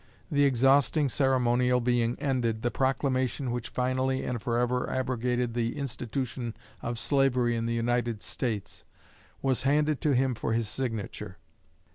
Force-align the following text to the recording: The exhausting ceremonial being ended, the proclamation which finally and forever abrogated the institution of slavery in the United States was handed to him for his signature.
The 0.31 0.45
exhausting 0.45 1.09
ceremonial 1.09 1.79
being 1.79 2.17
ended, 2.17 2.63
the 2.63 2.71
proclamation 2.71 3.51
which 3.51 3.69
finally 3.69 4.23
and 4.23 4.41
forever 4.41 4.89
abrogated 4.89 5.53
the 5.53 5.77
institution 5.77 6.55
of 6.81 6.97
slavery 6.97 7.55
in 7.55 7.67
the 7.67 7.75
United 7.75 8.23
States 8.23 8.83
was 9.43 9.61
handed 9.61 10.01
to 10.01 10.15
him 10.15 10.33
for 10.33 10.53
his 10.53 10.67
signature. 10.67 11.37